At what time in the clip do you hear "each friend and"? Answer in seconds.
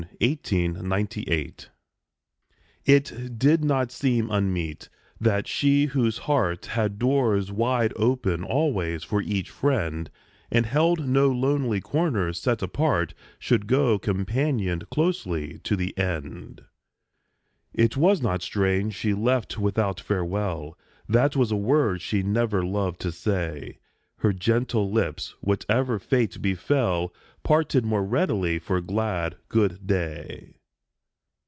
9.21-10.65